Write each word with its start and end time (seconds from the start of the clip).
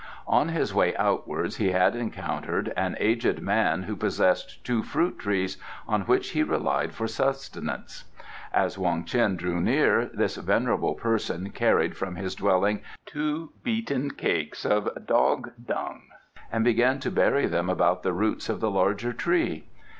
On 0.27 0.49
his 0.49 0.73
way 0.73 0.95
outwards 0.97 1.57
he 1.57 1.73
had 1.73 1.95
encountered 1.95 2.73
an 2.75 2.97
aged 2.99 3.39
man 3.39 3.83
who 3.83 3.95
possessed 3.95 4.65
two 4.65 4.81
fruit 4.81 5.19
trees, 5.19 5.57
on 5.87 6.01
which 6.07 6.31
he 6.31 6.41
relied 6.41 6.91
for 6.91 7.05
sustenance. 7.05 8.05
As 8.51 8.79
Wong 8.79 9.03
Ts'in 9.05 9.35
drew 9.35 9.61
near, 9.61 10.07
this 10.11 10.37
venerable 10.37 10.95
person 10.95 11.51
carried 11.51 11.95
from 11.95 12.15
his 12.15 12.33
dwelling 12.33 12.81
two 13.05 13.51
beaten 13.61 14.09
cakes 14.09 14.65
of 14.65 14.89
dog 15.05 15.51
dung 15.63 16.01
and 16.51 16.63
began 16.63 16.99
to 17.01 17.11
bury 17.11 17.45
them 17.45 17.69
about 17.69 18.01
the 18.01 18.11
root 18.11 18.49
of 18.49 18.59
the 18.59 18.71
larger 18.71 19.13
tree. 19.13 19.65